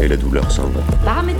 et 0.00 0.08
la 0.08 0.16
douleur 0.16 0.50
s'en 0.50 0.68
va. 0.68 0.80
Damit 1.04 1.36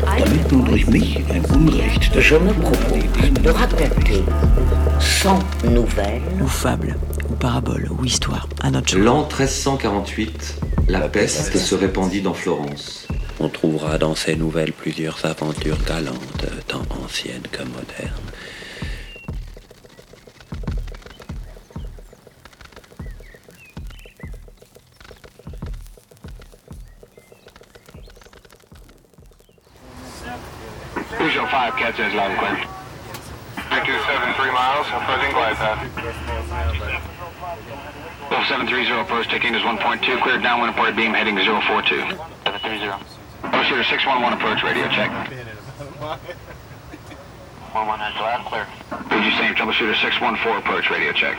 nun 0.50 0.64
durch 0.64 0.86
mich 0.86 1.18
ein 1.30 1.44
Unrecht 1.54 2.20
je 2.20 2.36
me 2.36 2.52
propose 2.52 3.42
de 3.42 3.50
raconter 3.50 4.22
100 5.00 5.38
nouvelles 5.70 6.22
ou 6.40 6.46
fable, 6.46 6.96
ou 7.30 7.34
parabole, 7.34 7.88
ou 7.90 8.04
histoire, 8.04 8.48
à 8.62 8.70
notre. 8.70 8.96
L'an 8.98 9.22
1348, 9.22 10.60
la 10.88 11.00
peste 11.08 11.56
se 11.56 11.74
répandit 11.74 12.22
dans 12.22 12.34
Florence. 12.34 13.06
On 13.40 13.48
trouvera 13.48 13.98
dans 13.98 14.14
ces 14.14 14.36
nouvelles 14.36 14.72
plusieurs 14.72 15.24
aventures 15.24 15.78
galantes, 15.86 16.46
tant 16.68 16.82
anciennes 17.04 17.48
que 17.50 17.62
modernes. 17.62 18.21
Usual 31.78 31.92
5 31.92 31.96
catches 31.96 32.14
long 32.14 32.36
clear. 32.36 32.56
273 33.56 34.52
miles, 34.52 34.86
approaching 34.88 35.32
glide 35.32 35.56
path. 35.56 35.80
730 38.48 39.00
approach, 39.00 39.28
taking 39.28 39.54
is 39.54 39.62
1.2, 39.62 40.22
cleared 40.22 40.42
downwind 40.42 40.74
reported 40.74 40.96
beam 40.96 41.12
heading 41.14 41.36
042. 41.36 42.00
730. 42.44 43.04
Oh, 43.44 43.62
shooter 43.64 43.84
611 43.84 44.38
approach, 44.38 44.62
radio 44.62 44.88
check. 44.88 45.10
11 47.74 48.00
has 48.00 48.14
loud 48.20 48.44
clear. 48.46 48.66
Did 49.08 49.24
you 49.24 49.32
same 49.38 49.54
troubleshooter? 49.54 49.94
614 50.00 50.58
approach, 50.58 50.90
radio 50.90 51.12
check. 51.12 51.36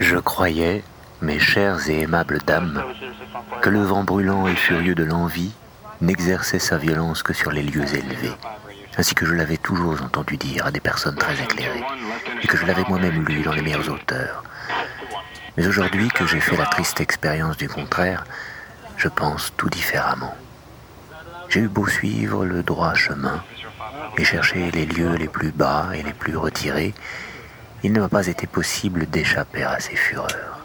Je 0.00 0.16
croyais, 0.16 0.82
mes 1.22 1.38
chères 1.38 1.88
et 1.88 2.00
aimables 2.00 2.40
dames, 2.46 2.82
que 3.62 3.70
le 3.70 3.82
vent 3.82 4.04
brûlant 4.04 4.46
et 4.48 4.56
furieux 4.56 4.94
de 4.94 5.04
l'envie 5.04 5.52
n'exerçait 6.00 6.58
sa 6.58 6.76
violence 6.76 7.22
que 7.22 7.32
sur 7.32 7.52
les 7.52 7.62
lieux 7.62 7.94
élevés, 7.94 8.32
ainsi 8.96 9.14
que 9.14 9.26
je 9.26 9.34
l'avais 9.34 9.56
toujours 9.56 10.00
entendu 10.02 10.36
dire 10.36 10.66
à 10.66 10.70
des 10.70 10.80
personnes 10.80 11.16
très 11.16 11.34
éclairées, 11.42 11.84
et 12.42 12.46
que 12.46 12.56
je 12.56 12.66
l'avais 12.66 12.84
moi-même 12.88 13.24
lu 13.24 13.42
dans 13.42 13.52
les 13.52 13.62
meilleurs 13.62 13.88
auteurs. 13.90 14.44
Mais 15.56 15.66
aujourd'hui 15.66 16.08
que 16.08 16.26
j'ai 16.26 16.40
fait 16.40 16.56
la 16.56 16.66
triste 16.66 17.00
expérience 17.00 17.56
du 17.56 17.68
contraire, 17.68 18.24
je 18.96 19.08
pense 19.08 19.52
tout 19.56 19.70
différemment. 19.70 20.34
J'ai 21.48 21.60
eu 21.60 21.68
beau 21.68 21.86
suivre 21.86 22.44
le 22.44 22.62
droit 22.62 22.94
chemin 22.94 23.42
et 24.18 24.24
chercher 24.24 24.70
les 24.70 24.86
lieux 24.86 25.14
les 25.14 25.28
plus 25.28 25.50
bas 25.50 25.90
et 25.94 26.02
les 26.02 26.12
plus 26.12 26.36
retirés, 26.36 26.94
il 27.82 27.92
ne 27.92 28.00
m'a 28.00 28.08
pas 28.08 28.26
été 28.26 28.46
possible 28.46 29.06
d'échapper 29.06 29.62
à 29.62 29.78
ces 29.78 29.96
fureurs. 29.96 30.64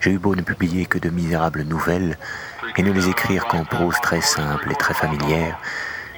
J'ai 0.00 0.12
eu 0.12 0.18
beau 0.18 0.34
ne 0.34 0.42
publier 0.42 0.86
que 0.86 0.98
de 0.98 1.10
misérables 1.10 1.62
nouvelles 1.62 2.18
et 2.76 2.82
ne 2.82 2.92
les 2.92 3.08
écrire 3.08 3.46
qu'en 3.46 3.64
prose 3.64 3.96
très 4.02 4.20
simple 4.20 4.70
et 4.70 4.74
très 4.74 4.94
familière, 4.94 5.58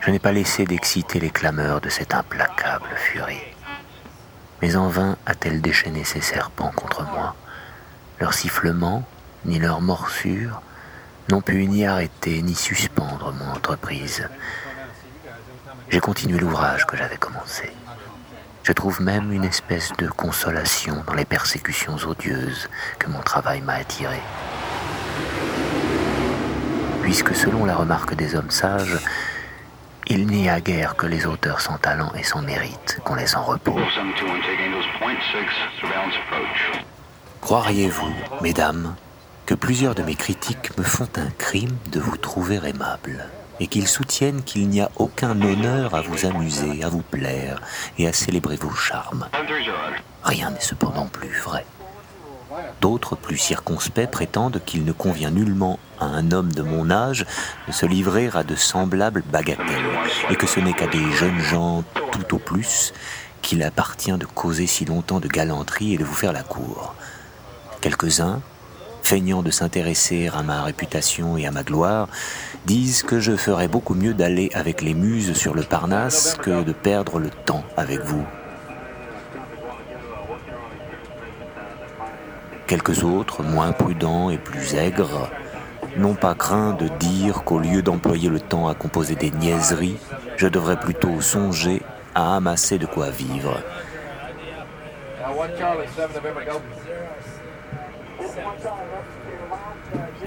je 0.04 0.10
n'ai 0.10 0.18
pas 0.18 0.32
laissé 0.32 0.66
d'exciter 0.66 1.18
les 1.18 1.30
clameurs 1.30 1.80
de 1.80 1.88
cette 1.88 2.12
implacable 2.12 2.88
furie. 2.94 3.40
Mais 4.60 4.76
en 4.76 4.88
vain 4.88 5.16
a-t-elle 5.24 5.62
déchaîné 5.62 6.04
ses 6.04 6.20
serpents 6.20 6.72
contre 6.76 7.04
moi. 7.04 7.34
Leurs 8.20 8.34
sifflements, 8.34 9.04
ni 9.46 9.58
leurs 9.58 9.80
morsures, 9.80 10.60
n'ont 11.30 11.40
pu 11.40 11.66
ni 11.66 11.86
arrêter 11.86 12.42
ni 12.42 12.54
suspendre 12.54 13.32
mon 13.32 13.52
entreprise. 13.52 14.28
J'ai 15.88 16.00
continué 16.00 16.38
l'ouvrage 16.38 16.86
que 16.86 16.98
j'avais 16.98 17.16
commencé. 17.16 17.72
Je 18.62 18.72
trouve 18.72 19.00
même 19.00 19.32
une 19.32 19.44
espèce 19.44 19.92
de 19.98 20.08
consolation 20.08 21.02
dans 21.06 21.14
les 21.14 21.24
persécutions 21.24 21.96
odieuses 21.96 22.68
que 22.98 23.08
mon 23.08 23.20
travail 23.20 23.62
m'a 23.62 23.74
attiré. 23.74 24.20
Puisque 27.00 27.34
selon 27.34 27.64
la 27.64 27.76
remarque 27.76 28.14
des 28.14 28.34
hommes 28.34 28.50
sages, 28.50 28.98
il 30.08 30.26
n'y 30.26 30.48
a 30.48 30.60
guère 30.60 30.96
que 30.96 31.06
les 31.06 31.26
auteurs 31.26 31.60
sans 31.60 31.78
talent 31.78 32.12
et 32.18 32.22
sans 32.22 32.42
mérite 32.42 32.98
qu'on 33.04 33.14
laisse 33.14 33.34
en 33.36 33.44
repos. 33.44 33.78
721 33.94 34.40
taking 34.40 34.72
is 34.72 34.86
0.6, 35.00 35.78
surveillance 35.78 36.14
approach. 36.26 36.82
Croiriez-vous, 37.40 38.12
mesdames, 38.40 38.94
que 39.46 39.54
plusieurs 39.54 39.94
de 39.94 40.02
mes 40.02 40.14
critiques 40.14 40.76
me 40.78 40.84
font 40.84 41.08
un 41.16 41.30
crime 41.38 41.76
de 41.92 42.00
vous 42.00 42.16
trouver 42.16 42.60
aimable 42.64 43.28
et 43.60 43.66
qu'ils 43.66 43.88
soutiennent 43.88 44.42
qu'il 44.42 44.68
n'y 44.68 44.80
a 44.80 44.90
aucun 44.96 45.40
honneur 45.40 45.94
à 45.94 46.00
vous 46.00 46.26
amuser, 46.26 46.82
à 46.82 46.88
vous 46.88 47.02
plaire 47.02 47.60
et 47.98 48.08
à 48.08 48.12
célébrer 48.12 48.56
vos 48.56 48.74
charmes? 48.74 49.28
730. 49.32 50.02
Rien 50.24 50.50
n'est 50.50 50.60
cependant 50.60 51.06
plus 51.06 51.38
vrai. 51.40 51.64
D'autres, 52.80 53.16
plus 53.16 53.38
circonspects, 53.38 54.10
prétendent 54.10 54.60
qu'il 54.64 54.84
ne 54.84 54.92
convient 54.92 55.30
nullement 55.30 55.78
à 55.98 56.06
un 56.06 56.32
homme 56.32 56.52
de 56.52 56.62
mon 56.62 56.90
âge 56.90 57.26
de 57.66 57.72
se 57.72 57.86
livrer 57.86 58.30
à 58.34 58.42
de 58.42 58.54
semblables 58.54 59.22
bagatelles, 59.32 59.66
et 60.30 60.36
que 60.36 60.46
ce 60.46 60.60
n'est 60.60 60.72
qu'à 60.72 60.86
des 60.86 61.12
jeunes 61.12 61.40
gens 61.40 61.84
tout 62.12 62.34
au 62.34 62.38
plus 62.38 62.92
qu'il 63.42 63.62
appartient 63.62 64.12
de 64.12 64.24
causer 64.24 64.66
si 64.66 64.84
longtemps 64.84 65.20
de 65.20 65.28
galanterie 65.28 65.94
et 65.94 65.98
de 65.98 66.04
vous 66.04 66.14
faire 66.14 66.32
la 66.32 66.42
cour. 66.42 66.94
Quelques-uns, 67.80 68.40
feignant 69.02 69.42
de 69.42 69.50
s'intéresser 69.50 70.30
à 70.34 70.42
ma 70.42 70.62
réputation 70.62 71.36
et 71.36 71.46
à 71.46 71.50
ma 71.50 71.62
gloire, 71.62 72.08
disent 72.64 73.02
que 73.02 73.20
je 73.20 73.36
ferais 73.36 73.68
beaucoup 73.68 73.94
mieux 73.94 74.14
d'aller 74.14 74.50
avec 74.54 74.80
les 74.80 74.94
muses 74.94 75.34
sur 75.34 75.54
le 75.54 75.62
Parnasse 75.62 76.36
que 76.40 76.62
de 76.62 76.72
perdre 76.72 77.18
le 77.18 77.28
temps 77.28 77.64
avec 77.76 78.00
vous. 78.00 78.24
Quelques 82.66 83.04
autres, 83.04 83.42
moins 83.42 83.72
prudents 83.72 84.30
et 84.30 84.38
plus 84.38 84.74
aigres, 84.74 85.28
n'ont 85.98 86.14
pas 86.14 86.34
craint 86.34 86.72
de 86.72 86.88
dire 86.88 87.44
qu'au 87.44 87.58
lieu 87.58 87.82
d'employer 87.82 88.28
le 88.28 88.40
temps 88.40 88.68
à 88.68 88.74
composer 88.74 89.14
des 89.14 89.30
niaiseries, 89.30 89.98
je 90.36 90.48
devrais 90.48 90.78
plutôt 90.78 91.20
songer 91.20 91.82
à 92.14 92.36
amasser 92.36 92.78
de 92.78 92.86
quoi 92.86 93.10
vivre. 93.10 93.60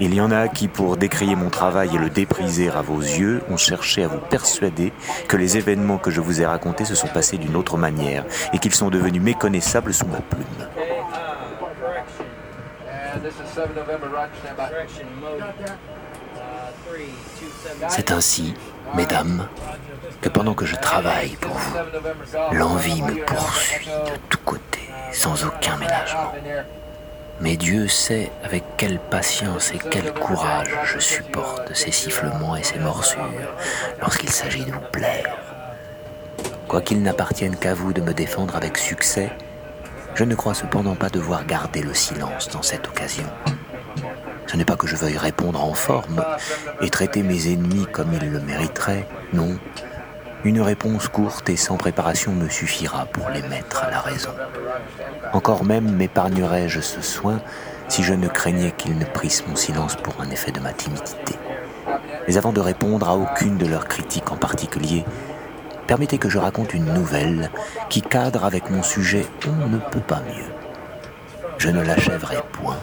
Il 0.00 0.14
y 0.14 0.20
en 0.20 0.30
a 0.30 0.46
qui, 0.46 0.68
pour 0.68 0.96
décrier 0.96 1.34
mon 1.34 1.50
travail 1.50 1.90
et 1.94 1.98
le 1.98 2.08
dépriser 2.08 2.70
à 2.70 2.82
vos 2.82 3.00
yeux, 3.00 3.42
ont 3.50 3.56
cherché 3.56 4.04
à 4.04 4.08
vous 4.08 4.20
persuader 4.20 4.92
que 5.26 5.36
les 5.36 5.56
événements 5.56 5.98
que 5.98 6.12
je 6.12 6.20
vous 6.20 6.40
ai 6.40 6.46
racontés 6.46 6.84
se 6.84 6.94
sont 6.94 7.08
passés 7.08 7.36
d'une 7.36 7.56
autre 7.56 7.76
manière 7.76 8.24
et 8.52 8.58
qu'ils 8.58 8.74
sont 8.74 8.90
devenus 8.90 9.22
méconnaissables 9.22 9.92
sous 9.92 10.06
ma 10.06 10.20
plume. 10.20 10.67
C'est 17.88 18.10
ainsi, 18.12 18.54
mesdames, 18.94 19.48
que 20.20 20.28
pendant 20.28 20.54
que 20.54 20.66
je 20.66 20.76
travaille 20.76 21.36
pour 21.36 21.52
vous, 21.54 21.76
l'envie 22.52 23.02
me 23.02 23.24
poursuit 23.24 23.86
de 23.86 24.16
tous 24.28 24.38
côtés, 24.38 24.90
sans 25.12 25.44
aucun 25.44 25.76
ménagement. 25.76 26.32
Mais 27.40 27.56
Dieu 27.56 27.86
sait 27.86 28.32
avec 28.42 28.64
quelle 28.76 28.98
patience 28.98 29.72
et 29.72 29.78
quel 29.78 30.12
courage 30.12 30.70
je 30.84 30.98
supporte 30.98 31.72
ces 31.74 31.92
sifflements 31.92 32.56
et 32.56 32.64
ces 32.64 32.80
morsures 32.80 33.20
lorsqu'il 34.00 34.30
s'agit 34.30 34.64
de 34.64 34.72
vous 34.72 34.80
plaire. 34.92 35.36
Quoiqu'il 36.66 37.00
n'appartienne 37.00 37.56
qu'à 37.56 37.74
vous 37.74 37.92
de 37.92 38.00
me 38.00 38.12
défendre 38.12 38.56
avec 38.56 38.76
succès, 38.76 39.30
je 40.18 40.24
ne 40.24 40.34
crois 40.34 40.54
cependant 40.54 40.96
pas 40.96 41.10
devoir 41.10 41.46
garder 41.46 41.80
le 41.80 41.94
silence 41.94 42.48
dans 42.48 42.62
cette 42.62 42.88
occasion. 42.88 43.22
Ce 44.48 44.56
n'est 44.56 44.64
pas 44.64 44.74
que 44.74 44.88
je 44.88 44.96
veuille 44.96 45.16
répondre 45.16 45.62
en 45.62 45.74
forme 45.74 46.24
et 46.80 46.90
traiter 46.90 47.22
mes 47.22 47.52
ennemis 47.52 47.86
comme 47.92 48.12
ils 48.12 48.28
le 48.28 48.40
mériteraient, 48.40 49.06
non. 49.32 49.56
Une 50.42 50.60
réponse 50.60 51.06
courte 51.06 51.48
et 51.50 51.56
sans 51.56 51.76
préparation 51.76 52.32
me 52.32 52.48
suffira 52.48 53.06
pour 53.06 53.28
les 53.30 53.42
mettre 53.42 53.84
à 53.84 53.92
la 53.92 54.00
raison. 54.00 54.32
Encore 55.34 55.62
même 55.62 55.94
m'épargnerais-je 55.94 56.80
ce 56.80 57.00
soin 57.00 57.40
si 57.86 58.02
je 58.02 58.12
ne 58.12 58.26
craignais 58.26 58.72
qu'ils 58.72 58.98
ne 58.98 59.04
prissent 59.04 59.46
mon 59.46 59.54
silence 59.54 59.94
pour 59.94 60.20
un 60.20 60.30
effet 60.30 60.50
de 60.50 60.58
ma 60.58 60.72
timidité. 60.72 61.36
Mais 62.26 62.36
avant 62.36 62.52
de 62.52 62.60
répondre 62.60 63.08
à 63.08 63.16
aucune 63.16 63.56
de 63.56 63.66
leurs 63.66 63.86
critiques 63.86 64.32
en 64.32 64.36
particulier, 64.36 65.04
permettez 65.88 66.18
que 66.18 66.28
je 66.28 66.38
raconte 66.38 66.74
une 66.74 66.92
nouvelle 66.92 67.50
qui 67.88 68.02
cadre 68.02 68.44
avec 68.44 68.70
mon 68.70 68.82
sujet 68.82 69.26
On 69.46 69.68
ne 69.68 69.78
peut 69.78 70.00
pas 70.00 70.20
mieux. 70.20 70.52
Je 71.56 71.70
ne 71.70 71.82
l'achèverai 71.82 72.36
point, 72.52 72.76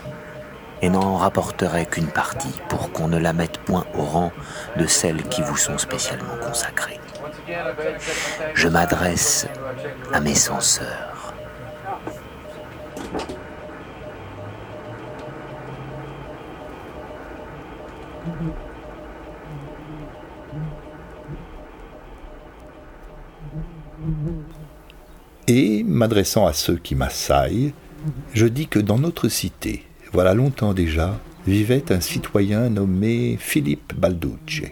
et 0.81 0.89
n'en 0.89 1.15
rapporterai 1.15 1.85
qu'une 1.85 2.07
partie 2.07 2.61
pour 2.67 2.91
qu'on 2.91 3.07
ne 3.07 3.19
la 3.19 3.31
mette 3.31 3.59
point 3.59 3.85
au 3.95 4.01
rang 4.01 4.31
de 4.77 4.87
celles 4.87 5.23
qui 5.23 5.43
vous 5.43 5.55
sont 5.55 5.77
spécialement 5.77 6.35
consacrées. 6.45 6.99
Je 8.55 8.67
m'adresse 8.67 9.47
à 10.11 10.19
mes 10.19 10.35
censeurs. 10.35 11.33
Et, 25.47 25.83
m'adressant 25.83 26.47
à 26.47 26.53
ceux 26.53 26.77
qui 26.77 26.95
m'assaillent, 26.95 27.73
je 28.33 28.47
dis 28.47 28.67
que 28.67 28.79
dans 28.79 28.97
notre 28.97 29.29
cité, 29.29 29.83
voilà 30.11 30.33
longtemps 30.33 30.73
déjà, 30.73 31.19
vivait 31.47 31.91
un 31.91 32.01
citoyen 32.01 32.69
nommé 32.69 33.37
Philippe 33.39 33.93
Balducci, 33.95 34.71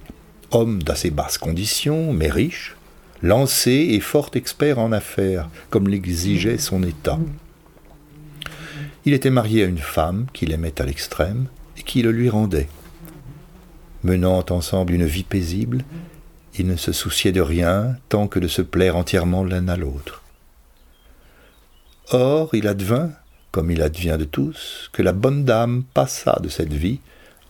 homme 0.52 0.82
d'assez 0.82 1.12
basse 1.12 1.38
condition, 1.38 2.14
mais 2.14 2.30
riche, 2.30 2.76
lancé 3.22 3.72
et 3.72 4.00
fort 4.00 4.32
expert 4.34 4.80
en 4.80 4.92
affaires, 4.92 5.50
comme 5.70 5.88
l'exigeait 5.88 6.58
son 6.58 6.84
état. 6.84 7.20
Il 9.06 9.14
était 9.14 9.30
marié 9.30 9.64
à 9.64 9.68
une 9.68 9.78
femme 9.78 10.28
qu'il 10.34 10.52
aimait 10.52 10.82
à 10.82 10.86
l'extrême 10.86 11.48
et 11.78 11.84
qui 11.84 12.02
le 12.02 12.12
lui 12.12 12.30
rendait. 12.30 12.70
Menant 14.04 14.46
ensemble 14.50 14.94
une 14.94 15.06
vie 15.06 15.24
paisible, 15.24 15.84
ils 16.56 16.68
ne 16.68 16.76
se 16.76 16.92
souciaient 16.92 17.32
de 17.32 17.42
rien 17.42 17.98
tant 18.10 18.28
que 18.28 18.40
de 18.40 18.48
se 18.48 18.62
plaire 18.62 18.96
entièrement 18.96 19.44
l'un 19.44 19.68
à 19.68 19.78
l'autre. 19.78 20.22
Or, 22.12 22.50
il 22.54 22.68
advint, 22.68 23.12
comme 23.52 23.72
il 23.72 23.82
advient 23.82 24.18
de 24.20 24.26
tous, 24.26 24.90
que 24.94 25.02
la 25.02 25.14
bonne 25.14 25.46
dame 25.46 25.84
passa 25.94 26.40
de 26.42 26.50
cette 26.50 26.74
vie, 26.74 27.00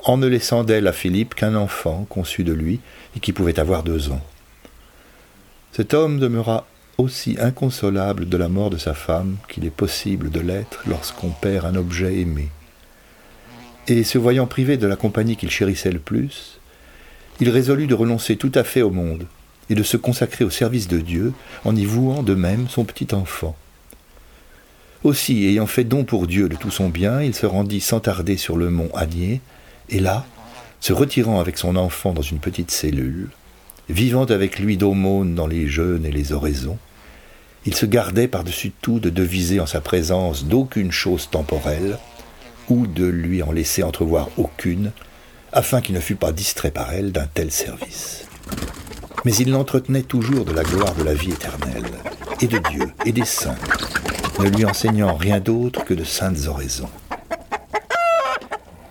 en 0.06 0.18
ne 0.18 0.28
laissant 0.28 0.64
d'elle 0.64 0.88
à 0.88 0.94
Philippe 0.94 1.36
qu'un 1.36 1.56
enfant 1.56 2.06
conçu 2.10 2.44
de 2.44 2.54
lui 2.54 2.80
et 3.16 3.20
qui 3.20 3.34
pouvait 3.34 3.60
avoir 3.60 3.84
deux 3.84 4.12
ans. 4.12 4.22
Cet 5.72 5.94
homme 5.94 6.20
demeura 6.20 6.68
aussi 6.98 7.38
inconsolable 7.40 8.30
de 8.30 8.38
la 8.38 8.50
mort 8.50 8.70
de 8.70 8.78
sa 8.78 8.94
femme 8.94 9.38
qu'il 9.48 9.66
est 9.66 9.72
possible 9.72 10.30
de 10.30 10.40
l'être 10.40 10.84
lorsqu'on 10.86 11.30
perd 11.30 11.66
un 11.66 11.76
objet 11.76 12.20
aimé. 12.20 12.50
Et 13.88 14.04
se 14.04 14.18
voyant 14.18 14.46
privé 14.46 14.78
de 14.78 14.88
la 14.88 14.96
compagnie 14.96 15.36
qu'il 15.36 15.50
chérissait 15.50 15.92
le 15.92 16.00
plus, 16.00 16.60
il 17.44 17.50
résolut 17.50 17.88
de 17.88 17.94
renoncer 17.94 18.38
tout 18.38 18.54
à 18.56 18.64
fait 18.64 18.84
au 18.84 18.90
monde 18.90 19.26
et 19.70 19.76
de 19.76 19.84
se 19.84 19.98
consacrer 19.98 20.46
au 20.46 20.50
service 20.50 20.88
de 20.88 21.00
Dieu 21.00 21.34
en 21.66 21.76
y 21.76 21.84
vouant 21.84 22.24
de 22.24 22.36
même 22.36 22.70
son 22.70 22.86
petit 22.86 23.14
enfant. 23.14 23.54
Aussi, 25.04 25.46
ayant 25.48 25.68
fait 25.68 25.84
don 25.84 26.06
pour 26.06 26.26
Dieu 26.26 26.48
de 26.48 26.56
tout 26.56 26.72
son 26.72 26.88
bien, 26.88 27.22
il 27.22 27.36
se 27.36 27.46
rendit 27.46 27.82
sans 27.82 28.00
tarder 28.00 28.38
sur 28.38 28.56
le 28.56 28.70
mont 28.70 28.90
Agnier, 28.96 29.42
et 29.90 30.00
là, 30.00 30.26
se 30.80 30.94
retirant 30.94 31.42
avec 31.42 31.58
son 31.58 31.76
enfant 31.76 32.14
dans 32.14 32.22
une 32.22 32.40
petite 32.40 32.72
cellule, 32.72 33.28
vivant 33.90 34.24
avec 34.24 34.58
lui 34.60 34.78
d'aumône 34.78 35.36
dans 35.36 35.48
les 35.48 35.68
jeûnes 35.68 36.06
et 36.06 36.12
les 36.14 36.32
oraisons, 36.32 36.78
il 37.66 37.76
se 37.76 37.86
gardait 37.86 38.30
par-dessus 38.30 38.72
tout 38.82 39.02
de 39.02 39.10
deviser 39.10 39.60
en 39.60 39.66
sa 39.66 39.82
présence 39.82 40.46
d'aucune 40.46 40.94
chose 40.94 41.30
temporelle, 41.30 41.98
ou 42.70 42.88
de 42.88 43.04
lui 43.04 43.44
en 43.44 43.52
laisser 43.52 43.84
entrevoir 43.84 44.30
aucune, 44.38 44.94
afin 45.54 45.82
qu'il 45.82 45.96
ne 45.96 46.00
fût 46.00 46.16
pas 46.16 46.32
distrait 46.32 46.72
par 46.72 46.92
elle 46.92 47.12
d'un 47.12 47.28
tel 47.32 47.52
service. 47.52 48.26
Mais 49.24 49.34
il 49.36 49.52
l'entretenait 49.52 50.02
toujours 50.02 50.44
de 50.44 50.52
la 50.52 50.64
gloire 50.64 50.96
de 50.96 51.04
la 51.04 51.14
vie 51.14 51.32
éternelle, 51.32 51.86
et 52.42 52.48
de 52.48 52.58
Dieu, 52.70 52.92
et 53.06 53.12
des 53.12 53.26
saints, 53.26 53.56
ne 54.40 54.50
lui 54.50 54.66
enseignant 54.66 55.16
rien 55.16 55.40
d'autre 55.40 55.86
que 55.86 55.94
de 55.94 56.04
saintes 56.04 56.48
oraisons. 56.48 56.90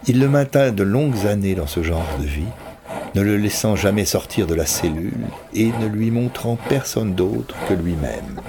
Il 0.06 0.20
le 0.20 0.28
maintint 0.28 0.72
de 0.72 0.82
longues 0.82 1.26
années 1.26 1.54
dans 1.54 1.66
ce 1.66 1.82
genre 1.82 2.16
de 2.18 2.24
vie, 2.24 2.48
ne 3.14 3.20
le 3.20 3.36
laissant 3.36 3.76
jamais 3.76 4.04
sortir 4.04 4.46
de 4.46 4.54
la 4.54 4.64
cellule 4.64 5.26
et 5.54 5.66
ne 5.66 5.86
lui 5.86 6.10
montrant 6.10 6.56
personne 6.56 7.14
d'autre 7.14 7.54
que 7.68 7.74
lui-même. 7.74 8.40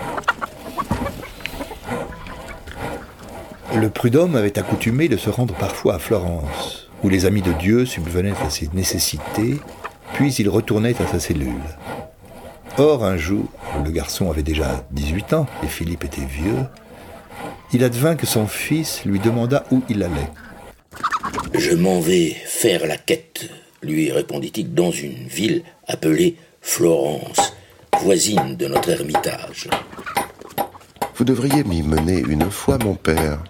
Le 3.76 3.90
prud'homme 3.90 4.36
avait 4.36 4.58
accoutumé 4.58 5.10
de 5.10 5.18
se 5.18 5.30
rendre 5.30 5.56
parfois 5.56 5.96
à 5.96 6.00
Florence, 6.00 6.90
où 7.04 7.10
les 7.10 7.26
amis 7.26 7.42
de 7.42 7.52
Dieu 7.54 7.86
subvenaient 7.86 8.34
à 8.46 8.50
ses 8.50 8.70
nécessités, 8.74 9.60
puis 10.14 10.34
il 10.34 10.50
retournait 10.50 10.96
à 11.02 11.08
sa 11.08 11.20
cellule. 11.20 11.62
Or, 12.78 13.06
un 13.06 13.18
jour, 13.18 13.46
le 13.84 13.92
garçon 13.92 14.32
avait 14.32 14.44
déjà 14.44 14.86
18 14.92 15.34
ans 15.34 15.46
et 15.64 15.68
Philippe 15.68 16.06
était 16.06 16.26
vieux, 16.26 16.66
il 17.72 17.84
advint 17.84 18.16
que 18.16 18.26
son 18.26 18.48
fils 18.48 19.04
lui 19.06 19.20
demanda 19.20 19.64
où 19.72 19.82
il 19.90 20.04
allait. 20.04 20.32
Je 21.54 21.76
m'en 21.76 22.00
vais 22.00 22.30
faire 22.46 22.88
la 22.88 22.98
quête, 22.98 23.50
lui 23.82 24.12
répondit-il, 24.12 24.74
dans 24.74 24.92
une 24.92 25.28
ville 25.28 25.64
appelée 25.88 26.38
Florence, 26.62 27.54
voisine 28.02 28.56
de 28.56 28.68
notre 28.68 28.90
ermitage. 28.90 29.68
Vous 31.16 31.26
devriez 31.26 31.64
m'y 31.64 31.84
mener 31.84 32.24
une 32.28 32.50
fois, 32.50 32.78
mon 32.84 32.96
père, 32.96 33.44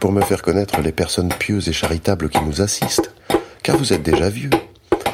pour 0.00 0.12
me 0.12 0.22
faire 0.22 0.42
connaître 0.42 0.80
les 0.80 0.92
personnes 0.92 1.32
pieuses 1.32 1.68
et 1.68 1.72
charitables 1.72 2.28
qui 2.28 2.40
nous 2.40 2.60
assistent, 2.60 3.12
car 3.62 3.76
vous 3.76 3.92
êtes 3.92 4.02
déjà 4.02 4.28
vieux, 4.28 4.50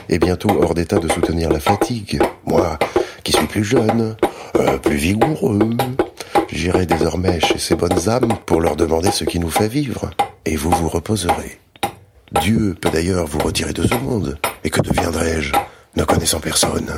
et 0.09 0.19
bientôt 0.19 0.51
hors 0.63 0.75
d'état 0.75 0.99
de 0.99 1.09
soutenir 1.09 1.51
la 1.51 1.61
fatigue. 1.61 2.21
Moi, 2.45 2.79
qui 3.25 3.33
suis 3.33 3.47
plus 3.47 3.65
jeune, 3.65 4.17
euh, 4.57 4.79
plus 4.79 4.97
vigoureux, 4.97 5.77
J'irai 6.51 6.87
désormais 6.87 7.41
chez 7.41 7.59
ces 7.59 7.75
bonnes 7.75 8.09
âmes 8.09 8.33
pour 8.47 8.61
leur 8.61 8.75
demander 8.75 9.11
ce 9.11 9.25
qui 9.25 9.39
nous 9.39 9.51
fait 9.51 9.69
vivre, 9.69 10.11
et 10.47 10.57
vous 10.57 10.71
vous 10.71 10.89
reposerez. 10.89 11.61
Dieu 12.41 12.75
peut 12.81 12.91
d'ailleurs 12.91 13.27
vous 13.27 13.39
retirer 13.39 13.73
de 13.73 13.87
ce 13.87 13.95
monde, 13.95 14.39
et 14.65 14.71
que 14.71 14.81
deviendrai-je, 14.81 15.53
ne 15.97 16.05
connaissant 16.05 16.41
personne? 16.41 16.91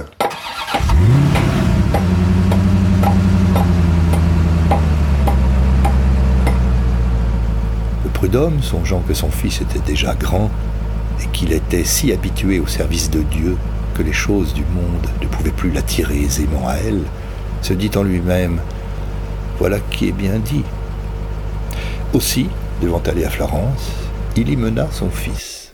Prud'homme, 8.20 8.62
songeant 8.62 9.00
que 9.00 9.14
son 9.14 9.30
fils 9.30 9.62
était 9.62 9.78
déjà 9.78 10.14
grand, 10.14 10.50
et 11.22 11.26
qu'il 11.28 11.54
était 11.54 11.84
si 11.84 12.12
habitué 12.12 12.60
au 12.60 12.66
service 12.66 13.08
de 13.08 13.22
Dieu 13.22 13.56
que 13.94 14.02
les 14.02 14.12
choses 14.12 14.52
du 14.52 14.60
monde 14.60 15.06
ne 15.22 15.26
pouvaient 15.26 15.50
plus 15.50 15.70
l'attirer 15.70 16.20
aisément 16.20 16.68
à 16.68 16.74
elle, 16.74 17.00
se 17.62 17.72
dit 17.72 17.90
en 17.96 18.02
lui-même 18.02 18.60
voilà 19.58 19.78
qui 19.90 20.08
est 20.08 20.12
bien 20.12 20.38
dit. 20.38 20.64
Aussi, 22.12 22.50
devant 22.82 23.00
aller 23.06 23.24
à 23.24 23.30
Florence, 23.30 23.90
il 24.36 24.50
y 24.50 24.56
mena 24.56 24.86
son 24.92 25.08
fils. 25.08 25.72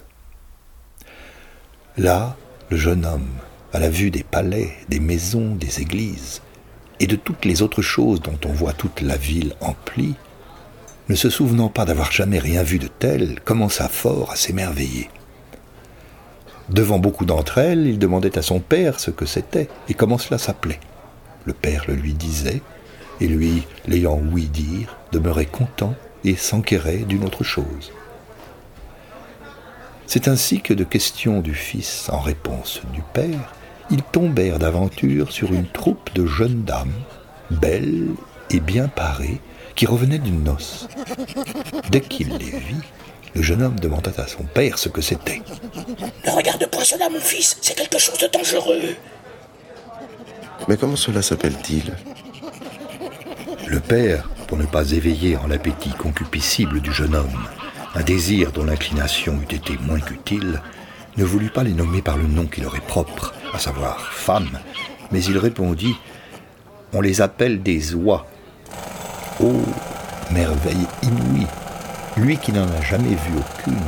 Là, 1.96 2.36
le 2.70 2.76
jeune 2.76 3.04
homme, 3.06 3.26
à 3.72 3.80
la 3.80 3.90
vue 3.90 4.12
des 4.12 4.22
palais, 4.22 4.72
des 4.88 5.00
maisons, 5.00 5.56
des 5.56 5.80
églises, 5.80 6.42
et 7.00 7.08
de 7.08 7.16
toutes 7.16 7.44
les 7.44 7.62
autres 7.62 7.82
choses 7.82 8.22
dont 8.22 8.38
on 8.46 8.52
voit 8.52 8.72
toute 8.72 9.00
la 9.00 9.16
ville 9.16 9.56
emplie, 9.60 10.14
ne 11.08 11.14
se 11.14 11.30
souvenant 11.30 11.68
pas 11.68 11.84
d'avoir 11.84 12.10
jamais 12.10 12.38
rien 12.38 12.62
vu 12.62 12.78
de 12.78 12.88
tel, 12.88 13.40
commença 13.44 13.88
fort 13.88 14.32
à 14.32 14.36
s'émerveiller. 14.36 15.08
Devant 16.68 16.98
beaucoup 16.98 17.24
d'entre 17.24 17.58
elles, 17.58 17.86
il 17.86 17.98
demandait 17.98 18.38
à 18.38 18.42
son 18.42 18.58
père 18.58 18.98
ce 18.98 19.12
que 19.12 19.24
c'était 19.24 19.68
et 19.88 19.94
comment 19.94 20.18
cela 20.18 20.38
s'appelait. 20.38 20.80
Le 21.44 21.52
père 21.52 21.84
le 21.86 21.94
lui 21.94 22.12
disait, 22.12 22.60
et 23.20 23.28
lui, 23.28 23.62
l'ayant 23.86 24.20
ouï 24.32 24.46
dire, 24.46 24.96
demeurait 25.12 25.46
content 25.46 25.94
et 26.24 26.34
s'enquérait 26.34 27.04
d'une 27.08 27.24
autre 27.24 27.44
chose. 27.44 27.92
C'est 30.08 30.28
ainsi 30.28 30.60
que 30.60 30.74
de 30.74 30.84
questions 30.84 31.40
du 31.40 31.54
fils 31.54 32.08
en 32.10 32.20
réponse 32.20 32.80
du 32.92 33.02
père, 33.12 33.54
ils 33.90 34.02
tombèrent 34.02 34.58
d'aventure 34.58 35.30
sur 35.30 35.52
une 35.52 35.68
troupe 35.68 36.12
de 36.14 36.26
jeunes 36.26 36.62
dames, 36.64 36.92
belles 37.50 38.08
et 38.50 38.60
bien 38.60 38.88
parées, 38.88 39.40
qui 39.76 39.86
revenaient 39.86 40.18
d'une 40.18 40.42
noce. 40.42 40.88
Dès 41.90 42.00
qu'il 42.00 42.36
les 42.36 42.58
vit, 42.58 42.82
le 43.34 43.42
jeune 43.42 43.62
homme 43.62 43.78
demanda 43.78 44.10
à 44.16 44.26
son 44.26 44.42
père 44.42 44.78
ce 44.78 44.88
que 44.88 45.00
c'était. 45.00 45.42
Ne 46.26 46.30
regarde 46.32 46.66
pas 46.66 46.84
cela, 46.84 47.08
mon 47.08 47.20
fils, 47.20 47.56
c'est 47.60 47.76
quelque 47.76 47.98
chose 47.98 48.18
de 48.18 48.26
dangereux. 48.26 48.96
Mais 50.66 50.76
comment 50.76 50.96
cela 50.96 51.22
s'appelle-t-il? 51.22 51.94
Le 53.68 53.80
père, 53.80 54.28
pour 54.48 54.58
ne 54.58 54.64
pas 54.64 54.90
éveiller 54.90 55.36
en 55.36 55.46
l'appétit 55.46 55.90
concupiscible 55.90 56.80
du 56.80 56.92
jeune 56.92 57.14
homme 57.14 57.46
un 57.96 58.02
désir 58.02 58.52
dont 58.52 58.64
l'inclination 58.64 59.40
eût 59.40 59.54
été 59.54 59.78
moins 59.78 60.00
qu'utile, 60.00 60.60
ne 61.16 61.24
voulut 61.24 61.48
pas 61.48 61.64
les 61.64 61.72
nommer 61.72 62.02
par 62.02 62.18
le 62.18 62.26
nom 62.26 62.44
qui 62.44 62.60
leur 62.60 62.76
est 62.76 62.86
propre, 62.86 63.32
à 63.54 63.58
savoir 63.58 64.12
femmes, 64.12 64.58
mais 65.12 65.24
il 65.24 65.38
répondit 65.38 65.96
On 66.92 67.00
les 67.00 67.22
appelle 67.22 67.62
des 67.62 67.94
oies. 67.94 68.26
Oh, 69.42 69.62
merveille 70.30 70.86
inouïe 71.02 71.46
Lui 72.16 72.38
qui 72.38 72.52
n'en 72.52 72.66
a 72.66 72.80
jamais 72.80 73.10
vu 73.10 73.34
aucune, 73.38 73.78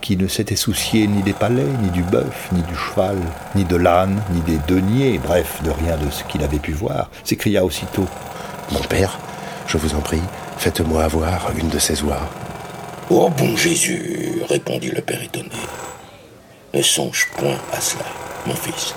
qui 0.00 0.16
ne 0.16 0.26
s'était 0.26 0.56
soucié 0.56 1.06
ni 1.06 1.22
des 1.22 1.32
palais, 1.32 1.68
ni 1.82 1.90
du 1.90 2.02
bœuf, 2.02 2.48
ni 2.52 2.62
du 2.62 2.74
cheval, 2.74 3.18
ni 3.54 3.64
de 3.64 3.76
l'âne, 3.76 4.20
ni 4.30 4.40
des 4.40 4.58
deniers, 4.66 5.18
bref, 5.18 5.62
de 5.62 5.70
rien 5.70 5.96
de 5.96 6.10
ce 6.10 6.24
qu'il 6.24 6.42
avait 6.42 6.58
pu 6.58 6.72
voir, 6.72 7.10
s'écria 7.24 7.64
aussitôt 7.64 8.08
mon 8.72 8.80
père, 8.80 9.18
je 9.66 9.76
vous 9.76 9.94
en 9.94 10.00
prie, 10.00 10.22
faites-moi 10.58 11.04
avoir 11.04 11.50
une 11.56 11.68
de 11.68 11.78
ces 11.78 12.02
oies. 12.02 12.28
Oh 13.10 13.28
bon 13.28 13.56
Jésus, 13.56 14.42
répondit 14.48 14.90
le 14.90 15.02
père 15.02 15.22
étonné. 15.22 15.50
Ne 16.72 16.82
songe 16.82 17.28
point 17.36 17.58
à 17.72 17.80
cela, 17.80 18.06
mon 18.46 18.54
fils. 18.54 18.94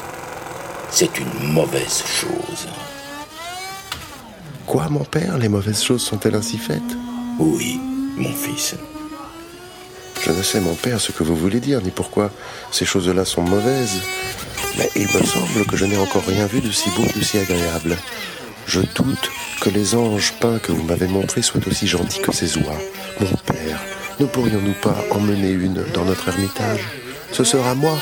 C'est 0.89 1.19
une 1.19 1.51
mauvaise 1.51 2.03
chose. 2.05 2.67
Quoi, 4.65 4.89
mon 4.89 5.03
père 5.03 5.38
Les 5.38 5.50
mauvaises 5.50 5.84
choses 5.84 6.01
sont-elles 6.01 6.36
ainsi 6.36 6.57
faites 6.57 6.81
Oui, 7.39 7.79
mon 8.17 8.34
fils. 8.34 8.75
Je 10.24 10.31
ne 10.31 10.41
sais, 10.41 10.60
mon 10.60 10.74
père, 10.74 11.00
ce 11.00 11.12
que 11.12 11.24
vous 11.24 11.36
voulez 11.36 11.60
dire, 11.60 11.81
ni 11.81 11.91
pourquoi 11.91 12.31
ces 12.72 12.86
choses-là 12.86 13.25
sont 13.25 13.43
mauvaises. 13.43 14.01
Mais 14.77 14.89
il 14.95 15.03
me 15.07 15.24
semble 15.24 15.65
que 15.67 15.77
je 15.77 15.86
n'ai 15.86 15.98
encore 15.98 16.25
rien 16.25 16.48
vu 16.48 16.62
de 16.62 16.72
si 16.72 16.89
beau, 16.91 17.03
de 17.15 17.24
si 17.24 17.38
agréable. 17.38 17.95
Je 18.65 18.81
doute 18.81 19.29
que 19.62 19.69
les 19.69 19.93
anges 19.93 20.34
peints 20.39 20.60
que 20.60 20.72
vous 20.72 20.84
m'avez 20.84 21.07
montrés 21.07 21.43
soient 21.43 21.62
aussi 21.67 21.86
gentils 21.86 22.22
que 22.22 22.34
ces 22.34 22.57
oies. 22.57 22.79
Mon 23.19 23.38
père, 23.45 23.79
ne 24.19 24.25
pourrions-nous 24.25 24.74
pas 24.81 24.98
emmener 25.12 25.51
une 25.51 25.84
dans 25.93 26.05
notre 26.05 26.29
ermitage? 26.29 26.81
Ce 27.31 27.43
sera 27.43 27.75
moi 27.75 27.98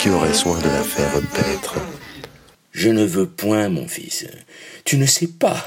qui 0.00 0.10
aurai 0.10 0.34
soin 0.34 0.58
de 0.58 0.68
la 0.68 0.82
faire 0.82 1.12
paître. 1.34 1.74
Je 2.72 2.88
ne 2.88 3.04
veux 3.04 3.26
point, 3.26 3.68
mon 3.68 3.86
fils. 3.86 4.26
Tu 4.84 4.98
ne 4.98 5.06
sais 5.06 5.28
pas 5.28 5.64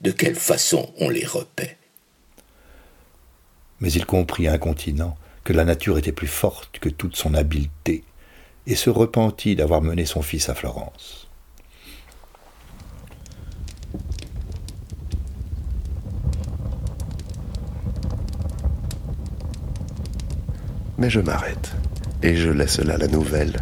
de 0.00 0.10
quelle 0.10 0.36
façon 0.36 0.92
on 0.98 1.08
les 1.08 1.26
repaît. 1.26 1.76
Mais 3.80 3.92
il 3.92 4.06
comprit 4.06 4.48
incontinent 4.48 5.16
que 5.44 5.52
la 5.52 5.64
nature 5.64 5.98
était 5.98 6.12
plus 6.12 6.26
forte 6.26 6.78
que 6.78 6.88
toute 6.88 7.16
son 7.16 7.34
habileté, 7.34 8.04
et 8.66 8.74
se 8.74 8.90
repentit 8.90 9.56
d'avoir 9.56 9.80
mené 9.80 10.04
son 10.04 10.20
fils 10.20 10.48
à 10.50 10.54
Florence. 10.54 11.26
Mais 20.98 21.08
je 21.08 21.20
m'arrête, 21.20 21.72
et 22.22 22.36
je 22.36 22.50
laisse 22.50 22.80
là 22.80 22.98
la 22.98 23.08
nouvelle 23.08 23.56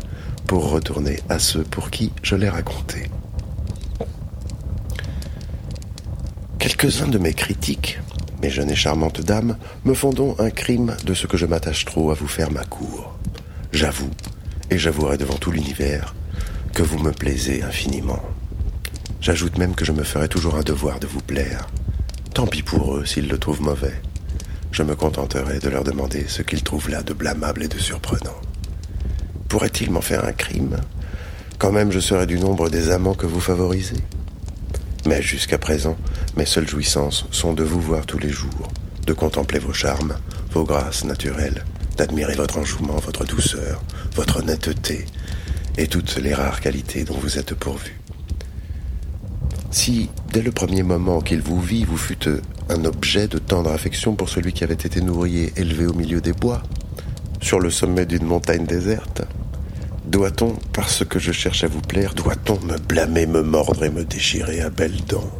pour 0.47 0.71
retourner 0.71 1.21
à 1.29 1.39
ceux 1.39 1.63
pour 1.63 1.91
qui 1.91 2.13
je 2.23 2.35
l'ai 2.35 2.49
raconté. 2.49 3.05
Quelques-uns 6.79 7.09
de 7.09 7.17
mes 7.17 7.33
critiques, 7.33 8.01
mes 8.43 8.51
jeunes 8.51 8.71
et 8.71 8.77
charmantes 8.77 9.23
dames, 9.23 9.57
me 9.87 9.95
font 9.95 10.13
donc 10.13 10.39
un 10.39 10.51
crime 10.51 10.95
de 11.07 11.15
ce 11.15 11.27
que 11.27 11.39
je 11.39 11.47
m'attache 11.47 11.87
trop 11.87 12.11
à 12.11 12.15
vous 12.15 12.29
faire 12.29 12.51
ma 12.51 12.65
cour. 12.65 13.17
J'avoue, 13.73 14.11
et 14.71 14.77
j'avouerai 14.77 15.17
devant 15.17 15.37
tout 15.37 15.51
l'univers, 15.51 16.15
que 16.75 16.83
vous 16.83 16.99
me 16.99 17.13
plaisez 17.13 17.63
infiniment. 17.63 18.21
J'ajoute 19.23 19.57
même 19.57 19.75
que 19.75 19.87
je 19.87 19.93
me 19.93 20.03
ferai 20.03 20.29
toujours 20.29 20.57
un 20.57 20.63
devoir 20.63 21.01
de 21.01 21.07
vous 21.07 21.23
plaire. 21.23 21.67
Tant 22.35 22.47
pis 22.47 22.63
pour 22.63 22.97
eux 22.97 23.07
s'ils 23.07 23.29
le 23.29 23.39
trouvent 23.39 23.63
mauvais. 23.63 24.03
Je 24.71 24.83
me 24.83 24.95
contenterai 24.95 25.61
de 25.61 25.71
leur 25.71 25.83
demander 25.83 26.27
ce 26.29 26.43
qu'ils 26.43 26.63
trouvent 26.63 26.91
là 26.91 27.03
de 27.03 27.15
blâmable 27.15 27.63
et 27.63 27.69
de 27.69 27.79
surprenant. 27.79 28.37
Pourrait-il 29.49 29.91
m'en 29.91 30.03
faire 30.03 30.27
un 30.27 30.33
crime? 30.33 30.77
Quand 31.59 31.73
même 31.73 31.91
je 31.91 32.01
serai 32.01 32.27
du 32.27 32.39
nombre 32.39 32.69
des 32.69 32.91
amants 32.91 33.15
que 33.15 33.27
vous 33.27 33.41
favorisez. 33.41 34.05
Mais 35.07 35.23
jusqu'à 35.23 35.57
présent, 35.57 35.97
mes 36.37 36.47
seules 36.47 36.69
jouissances 36.69 37.27
sont 37.31 37.53
de 37.53 37.63
vous 37.63 37.81
voir 37.81 38.07
tous 38.07 38.19
les 38.19 38.31
jours, 38.31 38.69
de 39.07 39.13
contempler 39.13 39.61
vos 39.61 39.73
charmes, 39.73 40.17
vos 40.51 40.65
grâces 40.65 41.05
naturelles, 41.05 41.65
d'admirer 41.97 42.35
votre 42.35 42.59
enjouement, 42.59 42.97
votre 42.97 43.25
douceur, 43.25 43.83
votre 44.17 44.39
honnêteté 44.39 45.07
et 45.79 45.87
toutes 45.87 46.17
les 46.17 46.35
rares 46.35 46.61
qualités 46.61 47.05
dont 47.05 47.19
vous 47.19 47.39
êtes 47.39 47.55
pourvu. 47.55 48.01
Si, 49.71 50.11
dès 50.33 50.43
le 50.43 50.51
premier 50.51 50.83
moment 50.83 51.21
qu'il 51.21 51.41
vous 51.41 51.61
vit, 51.61 51.85
vous 51.85 51.97
fûtes 51.97 52.31
un 52.69 52.85
objet 52.85 53.29
de 53.29 53.39
tendre 53.39 53.71
affection 53.71 54.17
pour 54.17 54.29
celui 54.29 54.53
qui 54.53 54.65
avait 54.65 54.75
été 54.75 55.01
nourri 55.01 55.39
et 55.39 55.53
élevé 55.57 55.87
au 55.87 55.95
milieu 55.95 56.21
des 56.21 56.33
bois, 56.33 56.63
sur 57.41 57.61
le 57.61 57.71
sommet 57.71 58.07
d'une 58.07 58.25
montagne 58.25 58.67
déserte, 58.67 59.23
doit-on, 60.07 60.57
parce 60.73 61.05
que 61.05 61.19
je 61.19 61.33
cherche 61.33 61.65
à 61.65 61.69
vous 61.69 61.81
plaire, 61.81 62.15
doit-on 62.15 62.61
me 62.61 62.79
blâmer, 62.79 63.27
me 63.27 63.43
mordre 63.43 63.85
et 63.85 63.91
me 63.91 64.05
déchirer 64.05 64.61
à 64.61 64.71
belles 64.71 65.05
dents? 65.09 65.31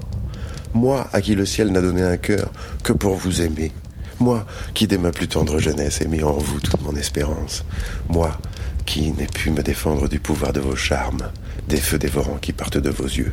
Moi, 0.75 1.09
à 1.13 1.21
qui 1.21 1.35
le 1.35 1.47
ciel 1.47 1.73
n'a 1.73 1.81
donné 1.81 2.03
un 2.03 2.17
cœur 2.17 2.51
que 2.83 2.93
pour 2.93 3.15
vous 3.15 3.41
aimer, 3.41 3.73
moi 4.19 4.47
qui 4.75 4.87
dès 4.87 4.99
ma 4.99 5.11
plus 5.11 5.29
tendre 5.29 5.59
jeunesse 5.59 6.01
ai 6.01 6.09
mis 6.09 6.23
en 6.23 6.33
vous 6.33 6.61
toute 6.61 6.83
mon 6.83 6.95
espérance, 6.97 7.65
moi 8.09 8.39
qui 8.85 9.13
n'ai 9.13 9.27
pu 9.27 9.51
me 9.51 9.63
défendre 9.63 10.09
du 10.09 10.21
pouvoir 10.21 10.53
de 10.53 10.61
vos 10.61 10.77
charmes, 10.77 11.31
des 11.69 11.77
feux 11.77 11.99
dévorants 11.99 12.39
qui 12.39 12.53
partent 12.53 12.79
de 12.79 12.91
vos 12.91 13.05
yeux, 13.05 13.33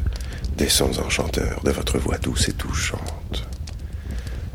des 0.57 0.69
sons 0.69 0.99
enchanteurs 0.99 1.61
de 1.63 1.71
votre 1.71 1.97
voix 1.97 2.17
douce 2.17 2.49
et 2.49 2.53
touchante. 2.53 3.47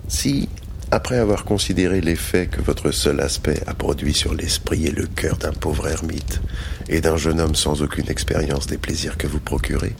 Si, 0.09 0.49
après 0.91 1.19
avoir 1.19 1.45
considéré 1.45 2.01
l'effet 2.01 2.47
que 2.47 2.63
votre 2.63 2.91
seul 2.91 3.21
aspect 3.21 3.61
a 3.67 3.75
produit 3.75 4.15
sur 4.15 4.35
l'esprit 4.35 4.87
et 4.87 4.91
le 4.91 5.07
cœur 5.07 5.37
d'un 5.37 5.53
pauvre 5.53 5.87
ermite, 5.89 6.41
et 6.89 7.01
d'un 7.01 7.17
jeune 7.17 7.41
homme 7.41 7.55
sans 7.55 7.83
aucune 7.83 8.09
expérience 8.09 8.67
des 8.67 8.79
plaisirs 8.79 9.19
que 9.19 9.27
vous 9.27 9.41
procurez, 9.41 9.95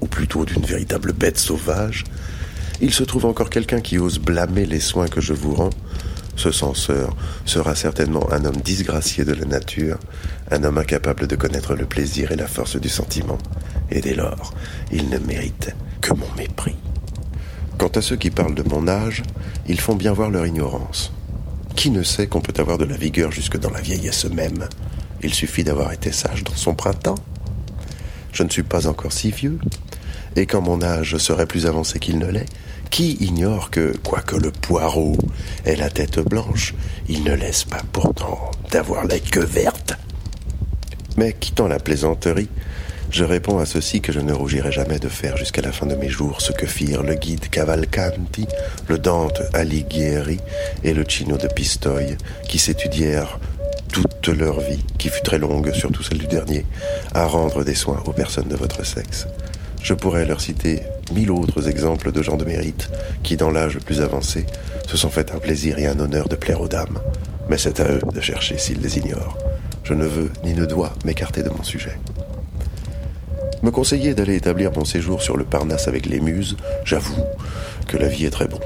ou 0.00 0.06
plutôt 0.06 0.44
d'une 0.44 0.64
véritable 0.64 1.12
bête 1.12 1.38
sauvage, 1.38 2.04
il 2.80 2.92
se 2.92 3.04
trouve 3.04 3.26
encore 3.26 3.50
quelqu'un 3.50 3.80
qui 3.80 3.98
ose 3.98 4.18
blâmer 4.18 4.66
les 4.66 4.80
soins 4.80 5.08
que 5.08 5.20
je 5.20 5.34
vous 5.34 5.54
rends, 5.54 5.70
ce 6.34 6.50
censeur 6.50 7.14
sera 7.44 7.74
certainement 7.74 8.32
un 8.32 8.44
homme 8.44 8.60
disgracié 8.64 9.24
de 9.24 9.34
la 9.34 9.44
nature, 9.44 9.98
un 10.50 10.64
homme 10.64 10.78
incapable 10.78 11.26
de 11.26 11.36
connaître 11.36 11.74
le 11.74 11.84
plaisir 11.84 12.32
et 12.32 12.36
la 12.36 12.48
force 12.48 12.76
du 12.76 12.88
sentiment, 12.88 13.38
et 13.90 14.00
dès 14.00 14.14
lors, 14.14 14.54
il 14.90 15.08
ne 15.08 15.18
mérite 15.18 15.74
que 16.00 16.14
mon 16.14 16.32
mépris. 16.36 16.76
Quant 17.80 17.88
à 17.88 18.02
ceux 18.02 18.16
qui 18.16 18.28
parlent 18.28 18.54
de 18.54 18.62
mon 18.62 18.88
âge, 18.88 19.22
ils 19.66 19.80
font 19.80 19.94
bien 19.94 20.12
voir 20.12 20.28
leur 20.28 20.46
ignorance. 20.46 21.14
Qui 21.76 21.90
ne 21.90 22.02
sait 22.02 22.26
qu'on 22.26 22.42
peut 22.42 22.60
avoir 22.60 22.76
de 22.76 22.84
la 22.84 22.98
vigueur 22.98 23.32
jusque 23.32 23.58
dans 23.58 23.70
la 23.70 23.80
vieillesse 23.80 24.26
même? 24.26 24.68
Il 25.22 25.32
suffit 25.32 25.64
d'avoir 25.64 25.90
été 25.90 26.12
sage 26.12 26.44
dans 26.44 26.54
son 26.54 26.74
printemps. 26.74 27.14
Je 28.34 28.42
ne 28.42 28.50
suis 28.50 28.64
pas 28.64 28.86
encore 28.86 29.14
si 29.14 29.30
vieux, 29.30 29.58
et 30.36 30.44
quand 30.44 30.60
mon 30.60 30.82
âge 30.82 31.16
serait 31.16 31.46
plus 31.46 31.64
avancé 31.64 31.98
qu'il 32.00 32.18
ne 32.18 32.26
l'est, 32.26 32.44
qui 32.90 33.16
ignore 33.20 33.70
que, 33.70 33.96
quoique 34.04 34.36
le 34.36 34.50
poireau 34.50 35.16
ait 35.64 35.74
la 35.74 35.88
tête 35.88 36.18
blanche, 36.18 36.74
il 37.08 37.24
ne 37.24 37.32
laisse 37.32 37.64
pas 37.64 37.80
pourtant 37.92 38.50
d'avoir 38.70 39.06
la 39.06 39.18
queue 39.18 39.46
verte 39.46 39.94
Mais 41.16 41.32
quittant 41.32 41.66
la 41.66 41.78
plaisanterie, 41.78 42.50
je 43.10 43.24
réponds 43.24 43.58
à 43.58 43.66
ceci 43.66 44.00
que 44.00 44.12
je 44.12 44.20
ne 44.20 44.32
rougirai 44.32 44.70
jamais 44.70 44.98
de 44.98 45.08
faire 45.08 45.36
jusqu'à 45.36 45.62
la 45.62 45.72
fin 45.72 45.86
de 45.86 45.96
mes 45.96 46.08
jours 46.08 46.40
ce 46.40 46.52
que 46.52 46.66
firent 46.66 47.02
le 47.02 47.14
guide 47.14 47.48
Cavalcanti, 47.48 48.46
le 48.88 48.98
Dante 48.98 49.42
Alighieri 49.52 50.38
et 50.84 50.94
le 50.94 51.04
Chino 51.06 51.36
de 51.36 51.48
Pistoia, 51.48 52.16
qui 52.48 52.58
s'étudièrent 52.58 53.40
toute 53.92 54.28
leur 54.28 54.60
vie, 54.60 54.84
qui 54.98 55.08
fut 55.08 55.22
très 55.22 55.38
longue, 55.38 55.72
surtout 55.72 56.04
celle 56.04 56.18
du 56.18 56.28
dernier, 56.28 56.64
à 57.12 57.26
rendre 57.26 57.64
des 57.64 57.74
soins 57.74 58.02
aux 58.06 58.12
personnes 58.12 58.48
de 58.48 58.56
votre 58.56 58.86
sexe. 58.86 59.26
Je 59.82 59.94
pourrais 59.94 60.26
leur 60.26 60.40
citer 60.40 60.82
mille 61.12 61.32
autres 61.32 61.68
exemples 61.68 62.12
de 62.12 62.22
gens 62.22 62.36
de 62.36 62.44
mérite 62.44 62.90
qui, 63.22 63.36
dans 63.36 63.50
l'âge 63.50 63.74
le 63.74 63.80
plus 63.80 64.02
avancé, 64.02 64.46
se 64.86 64.96
sont 64.96 65.10
fait 65.10 65.32
un 65.32 65.38
plaisir 65.38 65.78
et 65.78 65.86
un 65.86 65.98
honneur 65.98 66.28
de 66.28 66.36
plaire 66.36 66.60
aux 66.60 66.68
dames. 66.68 67.00
Mais 67.48 67.58
c'est 67.58 67.80
à 67.80 67.88
eux 67.90 68.00
de 68.14 68.20
chercher 68.20 68.58
s'ils 68.58 68.80
les 68.80 68.98
ignorent. 68.98 69.36
Je 69.82 69.94
ne 69.94 70.04
veux 70.04 70.30
ni 70.44 70.54
ne 70.54 70.66
dois 70.66 70.92
m'écarter 71.04 71.42
de 71.42 71.48
mon 71.48 71.64
sujet. 71.64 71.98
Me 73.62 73.70
conseiller 73.70 74.14
d'aller 74.14 74.36
établir 74.36 74.72
mon 74.72 74.86
séjour 74.86 75.20
sur 75.20 75.36
le 75.36 75.44
Parnasse 75.44 75.86
avec 75.86 76.06
les 76.06 76.20
muses, 76.20 76.56
j'avoue 76.84 77.22
que 77.86 77.98
la 77.98 78.08
vie 78.08 78.24
est 78.24 78.30
très 78.30 78.48
bon. 78.48 78.60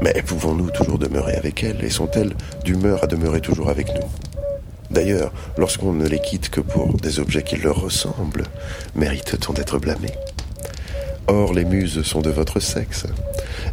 Mais 0.00 0.14
pouvons-nous 0.26 0.70
toujours 0.70 0.98
demeurer 0.98 1.34
avec 1.34 1.62
elles 1.62 1.84
et 1.84 1.90
sont-elles 1.90 2.34
d'humeur 2.64 3.04
à 3.04 3.06
demeurer 3.06 3.42
toujours 3.42 3.68
avec 3.68 3.88
nous? 3.88 4.08
D'ailleurs, 4.90 5.32
lorsqu'on 5.58 5.92
ne 5.92 6.06
les 6.06 6.20
quitte 6.20 6.48
que 6.48 6.60
pour 6.60 6.94
des 6.94 7.20
objets 7.20 7.42
qui 7.42 7.56
leur 7.56 7.82
ressemblent, 7.82 8.44
mérite-t-on 8.94 9.52
d'être 9.52 9.78
blâmé 9.78 10.08
Or, 11.26 11.52
les 11.52 11.64
muses 11.64 12.02
sont 12.02 12.20
de 12.20 12.30
votre 12.30 12.60
sexe. 12.60 13.06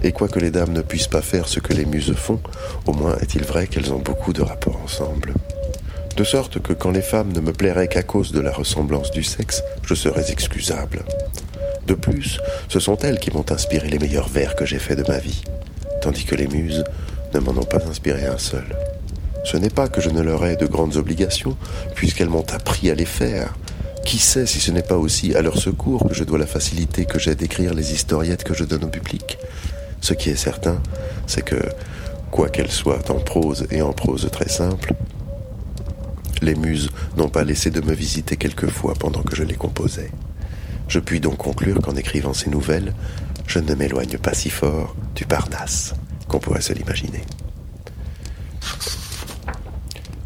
Et 0.04 0.12
quoique 0.12 0.40
les 0.40 0.52
dames 0.52 0.74
ne 0.74 0.82
puissent 0.82 1.08
pas 1.08 1.22
faire 1.22 1.48
ce 1.48 1.60
que 1.60 1.74
les 1.74 1.86
muses 1.86 2.14
font, 2.14 2.40
au 2.88 2.94
moins 2.94 3.18
est-il 3.18 3.44
vrai 3.44 3.68
qu'elles 3.68 3.94
ont 3.94 4.00
beaucoup 4.00 4.34
de 4.34 4.42
rapports 4.42 4.80
ensemble. 4.84 5.34
De 6.16 6.24
sorte 6.26 6.62
que 6.62 6.74
quand 6.74 6.92
les 6.92 7.02
femmes 7.02 7.32
ne 7.32 7.40
me 7.40 7.54
plairaient 7.54 7.88
qu'à 7.88 8.04
cause 8.04 8.32
de 8.32 8.42
la 8.42 8.52
ressemblance 8.52 9.12
du 9.12 9.24
sexe, 9.24 9.64
je 9.84 9.96
serais 9.96 10.30
excusable. 10.30 11.04
De 11.88 11.94
plus, 11.94 12.40
ce 12.68 12.80
sont 12.80 12.98
elles 12.98 13.20
qui 13.20 13.32
m'ont 13.32 13.50
inspiré 13.50 13.88
les 13.88 13.98
meilleurs 13.98 14.28
vers 14.28 14.56
que 14.56 14.66
j'ai 14.66 14.78
faits 14.78 14.98
de 14.98 15.10
ma 15.10 15.20
vie, 15.20 15.42
tandis 16.02 16.26
que 16.26 16.36
les 16.36 16.48
muses 16.48 16.84
ne 17.34 17.40
m'en 17.40 17.52
ont 17.52 17.66
pas 17.66 17.86
inspiré 17.90 18.26
un 18.26 18.38
seul. 18.38 18.76
Ce 19.44 19.58
n'est 19.58 19.70
pas 19.70 19.88
que 19.88 20.02
je 20.02 20.10
ne 20.10 20.22
leur 20.22 20.46
ai 20.46 20.58
de 20.58 20.68
grandes 20.68 20.98
obligations, 20.98 21.58
puisqu'elles 21.96 22.30
m'ont 22.30 22.46
appris 22.52 22.92
à 22.92 22.96
les 22.96 23.06
faire, 23.06 23.54
qui 24.06 24.18
sait 24.18 24.46
si 24.46 24.60
ce 24.60 24.72
n'est 24.72 24.84
pas 24.84 24.98
aussi 24.98 25.34
à 25.36 25.42
leur 25.42 25.58
secours 25.58 26.08
que 26.08 26.14
je 26.14 26.24
dois 26.24 26.38
la 26.38 26.46
facilité 26.46 27.06
que 27.06 27.20
j'ai 27.20 27.36
d'écrire 27.36 27.74
les 27.74 27.94
historiettes 27.94 28.44
que 28.44 28.54
je 28.54 28.66
donne 28.66 28.84
au 28.84 28.90
public 28.90 29.38
Ce 30.02 30.14
qui 30.14 30.30
est 30.30 30.36
certain, 30.36 30.82
c'est 31.26 31.44
que, 31.44 31.62
quoiqu'elles 32.32 32.72
soient 32.72 33.10
en 33.10 33.20
prose 33.20 33.66
et 33.72 33.82
en 33.82 33.94
prose 33.94 34.30
très 34.32 34.50
simple, 34.50 34.94
les 36.42 36.56
muses 36.56 36.90
n'ont 37.18 37.30
pas 37.30 37.44
laissé 37.44 37.70
de 37.70 37.82
me 37.82 37.94
visiter 37.94 38.36
quelquefois 38.36 38.94
pendant 38.96 39.22
que 39.22 39.36
je 39.36 39.44
les 39.44 39.56
composais. 39.56 40.12
Je 40.88 41.00
puis 41.00 41.20
donc 41.20 41.38
conclure 41.38 41.80
qu'en 41.82 41.96
écrivant 41.96 42.34
ces 42.34 42.50
nouvelles, 42.50 42.94
je 43.48 43.60
ne 43.60 43.76
m'éloigne 43.76 44.18
pas 44.18 44.34
si 44.34 44.50
fort 44.50 44.96
du 45.16 45.26
Parnasse 45.26 45.94
qu'on 46.28 46.40
pourrait 46.40 46.62
se 46.62 46.74
l'imaginer. 46.74 47.22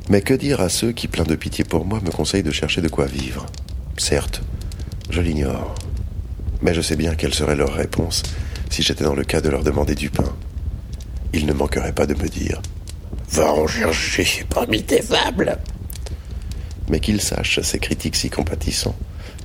Mais 0.09 0.21
que 0.21 0.33
dire 0.33 0.61
à 0.61 0.69
ceux 0.69 0.91
qui, 0.91 1.07
pleins 1.07 1.23
de 1.23 1.35
pitié 1.35 1.63
pour 1.63 1.85
moi, 1.85 1.99
me 2.03 2.11
conseillent 2.11 2.43
de 2.43 2.51
chercher 2.51 2.81
de 2.81 2.87
quoi 2.87 3.05
vivre? 3.05 3.45
Certes, 3.97 4.41
je 5.09 5.21
l'ignore. 5.21 5.75
Mais 6.61 6.73
je 6.73 6.81
sais 6.81 6.95
bien 6.95 7.15
quelle 7.15 7.33
serait 7.33 7.55
leur 7.55 7.73
réponse 7.73 8.23
si 8.69 8.81
j'étais 8.83 9.03
dans 9.03 9.15
le 9.15 9.23
cas 9.23 9.41
de 9.41 9.49
leur 9.49 9.63
demander 9.63 9.95
du 9.95 10.09
pain. 10.09 10.35
Ils 11.33 11.45
ne 11.45 11.53
manqueraient 11.53 11.93
pas 11.93 12.05
de 12.05 12.13
me 12.13 12.27
dire 12.27 12.61
Va 13.31 13.51
en 13.51 13.67
chercher 13.67 14.45
parmi 14.49 14.83
tes 14.83 15.01
fables 15.01 15.57
Mais 16.89 16.99
qu'ils 16.99 17.21
sachent, 17.21 17.61
ces 17.61 17.79
critiques 17.79 18.15
si 18.15 18.29
compatissants, 18.29 18.95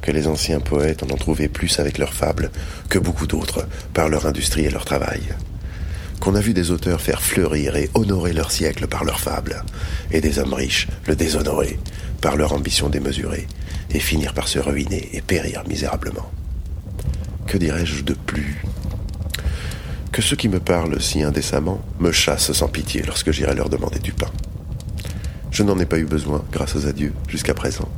que 0.02 0.11
les 0.11 0.26
anciens 0.26 0.61
poètes 0.61 1.02
en 1.02 1.11
ont 1.11 1.16
trouvé 1.16 1.49
plus 1.49 1.78
avec 1.78 1.99
leurs 1.99 2.14
fables 2.14 2.50
que 2.88 2.99
beaucoup 2.99 3.26
d'autres 3.26 3.66
par 3.94 4.09
leur 4.09 4.26
industrie 4.26 4.64
et 4.64 4.70
leur 4.70 4.85
travail. 4.85 5.23
Qu'on 6.20 6.35
a 6.35 6.40
vu 6.40 6.52
des 6.52 6.70
auteurs 6.70 7.00
faire 7.00 7.23
fleurir 7.23 7.76
et 7.76 7.88
honorer 7.94 8.32
leur 8.32 8.50
siècle 8.50 8.87
par 8.87 9.04
leurs 9.04 9.20
fables, 9.20 9.64
et 10.11 10.20
des 10.20 10.38
hommes 10.38 10.52
riches 10.52 10.88
le 11.06 11.16
déshonorer 11.16 11.78
par 12.20 12.37
leur 12.37 12.52
ambition 12.52 12.90
démesurée, 12.90 13.47
et 13.90 14.00
finir 14.00 14.35
par 14.35 14.49
se 14.49 14.59
ruiner 14.59 15.09
et 15.14 15.23
périr 15.23 15.62
misérablement. 15.66 16.30
Que 17.47 17.56
dirais-je 17.56 18.02
de 18.02 18.14
plus? 18.14 18.62
Que 20.12 20.23
ceux 20.23 20.37
qui 20.37 20.49
me 20.49 20.61
parlent 20.61 21.00
si 21.00 21.23
indécemment 21.23 21.80
me 21.99 22.12
chassent 22.12 22.52
sans 22.52 22.68
pitié 22.68 23.02
lorsque 23.02 23.32
j'irai 23.32 23.54
leur 23.54 23.70
demander 23.70 23.99
du 23.99 24.12
pain. 24.12 24.30
Je 25.50 25.62
n'en 25.62 25.78
ai 25.78 25.87
pas 25.87 25.99
eu 25.99 26.04
besoin, 26.04 26.45
grâce 26.52 26.76
à 26.85 26.92
Dieu, 26.92 27.12
jusqu'à 27.28 27.54
présent 27.54 27.88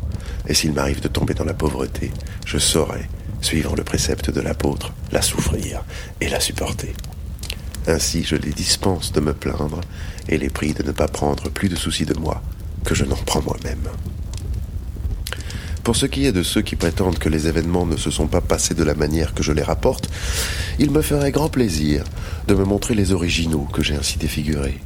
et 0.48 0.54
s'il 0.54 0.72
m'arrive 0.72 1.00
de 1.00 1.08
tomber 1.08 1.34
dans 1.34 1.44
la 1.44 1.54
pauvreté, 1.54 2.10
je 2.44 2.58
saurai, 2.58 3.08
suivant 3.40 3.74
le 3.74 3.84
précepte 3.84 4.30
de 4.30 4.40
l'apôtre, 4.40 4.92
la 5.12 5.22
souffrir 5.22 5.84
et 6.20 6.28
la 6.28 6.40
supporter. 6.40 6.94
Ainsi 7.86 8.24
je 8.24 8.36
les 8.36 8.50
dispense 8.50 9.12
de 9.12 9.20
me 9.20 9.34
plaindre 9.34 9.80
et 10.28 10.38
les 10.38 10.50
prie 10.50 10.74
de 10.74 10.82
ne 10.82 10.92
pas 10.92 11.08
prendre 11.08 11.48
plus 11.48 11.68
de 11.68 11.76
soucis 11.76 12.06
de 12.06 12.18
moi 12.18 12.42
que 12.84 12.94
je 12.94 13.04
n'en 13.04 13.16
prends 13.16 13.42
moi-même. 13.42 13.88
Pour 15.84 15.96
ce 15.96 16.06
qui 16.06 16.26
est 16.26 16.32
de 16.32 16.44
ceux 16.44 16.62
qui 16.62 16.76
prétendent 16.76 17.18
que 17.18 17.28
les 17.28 17.48
événements 17.48 17.86
ne 17.86 17.96
se 17.96 18.10
sont 18.10 18.28
pas 18.28 18.40
passés 18.40 18.74
de 18.74 18.84
la 18.84 18.94
manière 18.94 19.34
que 19.34 19.42
je 19.42 19.50
les 19.50 19.64
rapporte, 19.64 20.08
il 20.78 20.92
me 20.92 21.02
ferait 21.02 21.32
grand 21.32 21.48
plaisir 21.48 22.04
de 22.46 22.54
me 22.54 22.64
montrer 22.64 22.94
les 22.94 23.12
originaux 23.12 23.66
que 23.72 23.82
j'ai 23.82 23.96
ainsi 23.96 24.16
défigurés. 24.16 24.80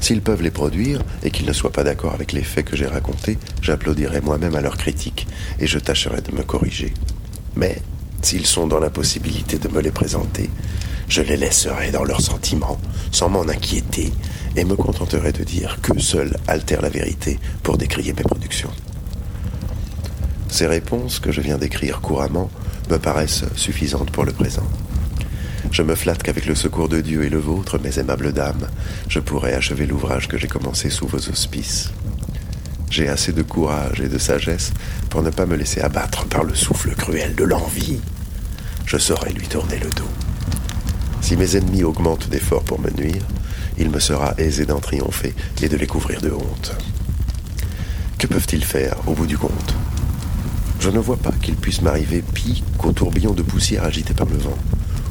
S'ils 0.00 0.22
peuvent 0.22 0.42
les 0.42 0.50
produire 0.50 1.02
et 1.22 1.30
qu'ils 1.30 1.46
ne 1.46 1.52
soient 1.52 1.72
pas 1.72 1.84
d'accord 1.84 2.14
avec 2.14 2.32
les 2.32 2.42
faits 2.42 2.64
que 2.64 2.76
j'ai 2.76 2.86
racontés, 2.86 3.38
j'applaudirai 3.60 4.20
moi-même 4.20 4.54
à 4.54 4.60
leurs 4.60 4.76
critiques 4.76 5.26
et 5.60 5.66
je 5.66 5.78
tâcherai 5.78 6.20
de 6.20 6.34
me 6.34 6.42
corriger. 6.42 6.94
Mais 7.56 7.82
s'ils 8.22 8.46
sont 8.46 8.66
dans 8.66 8.80
l'impossibilité 8.80 9.58
de 9.58 9.68
me 9.68 9.80
les 9.80 9.90
présenter, 9.90 10.50
je 11.08 11.22
les 11.22 11.36
laisserai 11.36 11.90
dans 11.90 12.04
leurs 12.04 12.20
sentiments, 12.20 12.78
sans 13.10 13.28
m'en 13.28 13.48
inquiéter, 13.48 14.12
et 14.56 14.64
me 14.64 14.76
contenterai 14.76 15.32
de 15.32 15.44
dire 15.44 15.78
que 15.80 15.98
seul 15.98 16.36
altère 16.46 16.82
la 16.82 16.88
vérité 16.88 17.38
pour 17.62 17.78
décrier 17.78 18.12
mes 18.12 18.22
productions. 18.22 18.70
Ces 20.48 20.66
réponses 20.66 21.18
que 21.18 21.32
je 21.32 21.40
viens 21.40 21.58
d'écrire 21.58 22.00
couramment 22.00 22.50
me 22.90 22.98
paraissent 22.98 23.44
suffisantes 23.54 24.10
pour 24.10 24.24
le 24.24 24.32
présent. 24.32 24.66
Je 25.70 25.82
me 25.82 25.94
flatte 25.94 26.22
qu'avec 26.22 26.46
le 26.46 26.54
secours 26.54 26.88
de 26.88 27.00
Dieu 27.00 27.24
et 27.24 27.28
le 27.28 27.38
vôtre, 27.38 27.78
mes 27.78 27.98
aimables 27.98 28.32
dames, 28.32 28.68
je 29.08 29.20
pourrai 29.20 29.54
achever 29.54 29.86
l'ouvrage 29.86 30.28
que 30.28 30.38
j'ai 30.38 30.48
commencé 30.48 30.90
sous 30.90 31.06
vos 31.06 31.18
auspices. 31.18 31.90
J'ai 32.90 33.08
assez 33.08 33.32
de 33.32 33.42
courage 33.42 34.00
et 34.00 34.08
de 34.08 34.18
sagesse 34.18 34.72
pour 35.10 35.22
ne 35.22 35.30
pas 35.30 35.46
me 35.46 35.56
laisser 35.56 35.80
abattre 35.80 36.24
par 36.26 36.44
le 36.44 36.54
souffle 36.54 36.94
cruel 36.94 37.34
de 37.34 37.44
l'envie. 37.44 38.00
Je 38.86 38.96
saurai 38.96 39.32
lui 39.32 39.46
tourner 39.46 39.78
le 39.78 39.90
dos. 39.90 40.08
Si 41.20 41.36
mes 41.36 41.56
ennemis 41.56 41.84
augmentent 41.84 42.30
d'efforts 42.30 42.64
pour 42.64 42.80
me 42.80 42.90
nuire, 42.90 43.22
il 43.76 43.90
me 43.90 44.00
sera 44.00 44.34
aisé 44.38 44.64
d'en 44.64 44.80
triompher 44.80 45.34
et 45.62 45.68
de 45.68 45.76
les 45.76 45.86
couvrir 45.86 46.20
de 46.22 46.30
honte. 46.30 46.74
Que 48.18 48.26
peuvent-ils 48.26 48.64
faire 48.64 48.96
au 49.06 49.12
bout 49.12 49.26
du 49.26 49.36
compte? 49.36 49.74
Je 50.80 50.90
ne 50.90 50.98
vois 50.98 51.16
pas 51.16 51.32
qu'il 51.42 51.56
puisse 51.56 51.82
m'arriver 51.82 52.22
pis 52.34 52.64
qu'au 52.78 52.92
tourbillon 52.92 53.32
de 53.32 53.42
poussière 53.42 53.84
agité 53.84 54.14
par 54.14 54.26
le 54.26 54.38
vent 54.38 54.58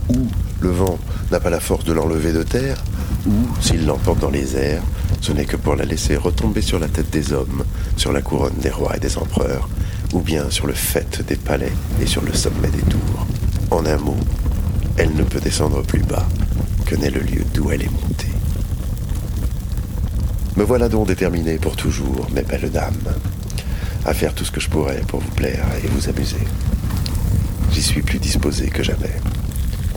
ou 0.09 0.27
le 0.59 0.69
vent 0.69 0.97
n'a 1.31 1.39
pas 1.39 1.49
la 1.49 1.59
force 1.59 1.85
de 1.85 1.93
l'enlever 1.93 2.33
de 2.33 2.43
terre, 2.43 2.83
ou 3.27 3.33
s'il 3.59 3.85
l'emporte 3.85 4.19
dans 4.19 4.29
les 4.29 4.55
airs, 4.55 4.83
ce 5.21 5.31
n'est 5.31 5.45
que 5.45 5.57
pour 5.57 5.75
la 5.75 5.85
laisser 5.85 6.15
retomber 6.15 6.61
sur 6.61 6.79
la 6.79 6.87
tête 6.87 7.09
des 7.09 7.33
hommes, 7.33 7.63
sur 7.95 8.11
la 8.11 8.21
couronne 8.21 8.57
des 8.61 8.69
rois 8.69 8.95
et 8.95 8.99
des 8.99 9.17
empereurs, 9.17 9.69
ou 10.13 10.21
bien 10.21 10.49
sur 10.49 10.67
le 10.67 10.73
faîte 10.73 11.25
des 11.27 11.35
palais 11.35 11.71
et 12.01 12.05
sur 12.05 12.23
le 12.23 12.33
sommet 12.33 12.69
des 12.69 12.81
tours. 12.83 13.27
En 13.71 13.85
un 13.85 13.97
mot, 13.97 14.17
elle 14.97 15.13
ne 15.13 15.23
peut 15.23 15.39
descendre 15.39 15.81
plus 15.83 16.03
bas 16.03 16.27
que 16.85 16.95
n'est 16.95 17.09
le 17.09 17.21
lieu 17.21 17.43
d'où 17.53 17.71
elle 17.71 17.83
est 17.83 17.91
montée. 17.91 18.27
Me 20.55 20.63
voilà 20.63 20.89
donc 20.89 21.07
déterminé 21.07 21.57
pour 21.57 21.75
toujours, 21.75 22.27
mes 22.33 22.41
belles 22.41 22.71
dames, 22.71 23.13
à 24.05 24.13
faire 24.13 24.33
tout 24.33 24.45
ce 24.45 24.51
que 24.51 24.61
je 24.61 24.69
pourrais 24.69 25.01
pour 25.07 25.19
vous 25.19 25.31
plaire 25.31 25.65
et 25.83 25.87
vous 25.87 26.09
amuser. 26.09 26.37
J'y 27.71 27.83
suis 27.83 28.01
plus 28.01 28.19
disposé 28.19 28.69
que 28.69 28.81
jamais 28.81 29.13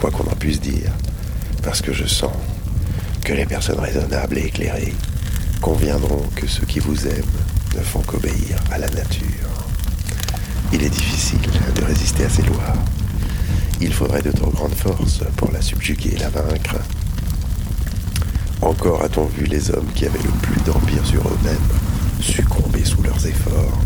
quoi 0.01 0.11
qu'on 0.11 0.31
en 0.31 0.37
puisse 0.37 0.61
dire, 0.61 0.91
parce 1.63 1.83
que 1.83 1.93
je 1.93 2.07
sens 2.07 2.33
que 3.23 3.35
les 3.35 3.45
personnes 3.45 3.79
raisonnables 3.79 4.39
et 4.39 4.47
éclairées 4.47 4.95
conviendront 5.61 6.23
que 6.35 6.47
ceux 6.47 6.65
qui 6.65 6.79
vous 6.79 7.07
aiment 7.07 7.37
ne 7.77 7.83
font 7.83 8.01
qu'obéir 8.01 8.57
à 8.73 8.79
la 8.79 8.89
nature. 8.89 9.27
Il 10.73 10.83
est 10.83 10.89
difficile 10.89 11.41
de 11.75 11.85
résister 11.85 12.25
à 12.25 12.31
ces 12.31 12.43
lois. 12.43 12.75
Il 13.83 13.93
faudrait 13.93 14.23
de 14.23 14.33
trop 14.33 14.51
grandes 14.51 14.75
forces 14.75 15.21
pour 15.37 15.53
la 15.53 15.61
subjuguer 15.61 16.15
et 16.15 16.19
la 16.19 16.31
vaincre. 16.31 16.77
Encore 18.63 19.05
a-t-on 19.05 19.27
vu 19.27 19.45
les 19.45 19.71
hommes 19.71 19.89
qui 19.95 20.07
avaient 20.07 20.23
le 20.23 20.31
plus 20.41 20.61
d'empire 20.63 21.05
sur 21.05 21.21
eux-mêmes 21.21 22.23
succomber 22.23 22.85
sous 22.85 23.03
leurs 23.03 23.27
efforts 23.27 23.79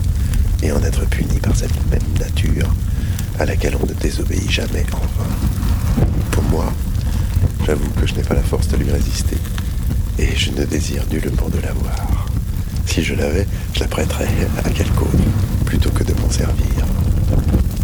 et 0.62 0.70
en 0.70 0.82
être 0.82 1.04
punis 1.06 1.40
par 1.40 1.56
cette 1.56 1.74
même 1.90 2.18
nature 2.20 2.72
à 3.40 3.44
laquelle 3.46 3.76
on 3.82 3.86
ne 3.86 3.94
désobéit 3.94 4.50
jamais 4.50 4.84
en 4.92 4.98
vain. 4.98 5.63
Pour 6.34 6.42
moi, 6.50 6.72
j'avoue 7.64 7.88
que 8.00 8.08
je 8.08 8.14
n'ai 8.14 8.22
pas 8.22 8.34
la 8.34 8.42
force 8.42 8.66
de 8.66 8.76
lui 8.76 8.90
résister, 8.90 9.36
et 10.18 10.34
je 10.34 10.50
ne 10.50 10.64
désire 10.64 11.04
nullement 11.08 11.48
de 11.48 11.60
l'avoir. 11.60 12.26
Si 12.86 13.04
je 13.04 13.14
l'avais, 13.14 13.46
je 13.72 13.78
la 13.78 13.86
prêterais 13.86 14.26
à 14.64 14.68
quelque 14.70 15.02
autre, 15.02 15.24
plutôt 15.64 15.90
que 15.90 16.02
de 16.02 16.12
m'en 16.14 16.28
servir. 16.28 16.84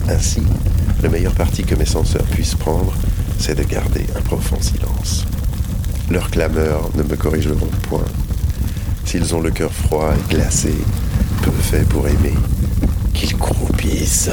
Ainsi, 0.09 0.43
le 1.01 1.09
meilleur 1.09 1.33
parti 1.33 1.63
que 1.63 1.77
mes 1.77 1.87
censeurs 1.87 2.25
puissent 2.25 2.57
prendre, 2.57 2.93
c'est 3.39 3.55
de 3.55 3.63
garder 3.63 4.05
un 4.17 4.21
profond 4.21 4.61
silence. 4.61 5.25
Leurs 6.11 6.29
clameurs 6.29 6.91
ne 6.97 7.05
me 7.05 7.15
corrigeront 7.15 7.71
point. 7.89 8.05
S'ils 9.05 9.33
ont 9.33 9.41
le 9.41 9.53
cœur 9.53 9.73
froid 9.73 10.13
et 10.13 10.35
glacé, 10.35 10.75
peu 11.43 11.53
fait 11.53 11.89
pour 11.89 12.09
aimer, 12.09 12.35
qu'ils 13.15 13.37
croupissent 13.37 14.31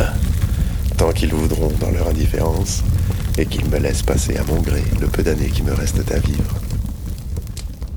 tant 0.98 1.12
qu'ils 1.12 1.36
voudront 1.36 1.72
dans 1.80 1.92
leur 1.92 2.08
indifférence, 2.08 2.84
et 3.38 3.46
qu'ils 3.46 3.70
me 3.70 3.78
laissent 3.78 4.04
passer 4.04 4.38
à 4.38 4.44
mon 4.44 4.62
gré 4.62 4.84
le 5.00 5.08
peu 5.08 5.24
d'années 5.24 5.50
qui 5.50 5.64
me 5.64 5.74
restent 5.74 6.12
à 6.12 6.20
vivre. 6.20 6.56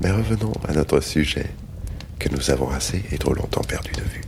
Mais 0.01 0.11
revenons 0.11 0.53
à 0.67 0.73
notre 0.73 0.99
sujet, 0.99 1.47
que 2.19 2.29
nous 2.29 2.51
avons 2.51 2.69
assez 2.69 3.03
et 3.11 3.17
trop 3.17 3.33
longtemps 3.33 3.63
perdu 3.63 3.91
de 3.93 4.01
vue. 4.01 4.21